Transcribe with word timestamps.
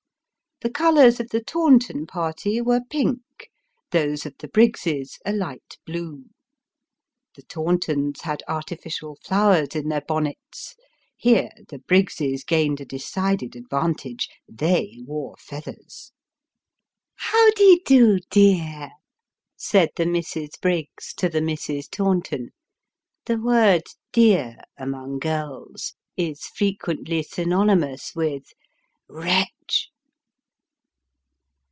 The 0.63 0.69
colours 0.69 1.19
of 1.19 1.29
the 1.29 1.41
Taunton 1.41 2.05
party 2.05 2.61
were 2.61 2.81
pink; 2.87 3.49
those 3.89 4.27
of 4.27 4.35
the 4.37 4.47
Briggses 4.47 5.17
a 5.25 5.33
light 5.33 5.77
blue. 5.87 6.25
The 7.35 7.41
Tauntons 7.41 8.21
had 8.21 8.43
artificial 8.47 9.17
flowers 9.25 9.69
in 9.73 9.89
their 9.89 10.03
bonnets; 10.07 10.75
here 11.17 11.49
the 11.69 11.79
Briggses 11.79 12.43
gained 12.43 12.79
a 12.79 12.85
decided 12.85 13.55
advantage 13.55 14.29
they 14.47 14.99
wore 15.03 15.35
feathers." 15.39 16.11
How 17.31 17.49
d'ye 17.55 17.79
do, 17.83 18.19
dear 18.29 18.89
V" 18.89 18.93
said 19.57 19.89
the 19.95 20.05
Misses 20.05 20.57
Briggs 20.61 21.15
to 21.15 21.27
the 21.27 21.41
Misses 21.41 21.87
Taunton. 21.87 22.49
(The 23.25 23.39
word" 23.41 23.87
dear" 24.13 24.57
among 24.77 25.17
girls 25.17 25.95
is 26.15 26.45
frequently 26.45 27.23
synonymous 27.23 28.13
with" 28.13 28.53
wretch.") 29.09 29.47